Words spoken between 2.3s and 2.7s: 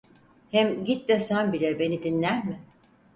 mi?